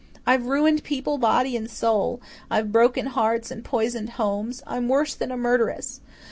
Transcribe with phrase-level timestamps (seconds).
[0.25, 5.29] I've ruined people body and soul I've broken hearts and poisoned homes I'm worse than
[5.29, 6.01] a murderess.